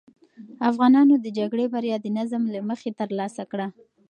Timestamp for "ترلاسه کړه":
2.99-3.67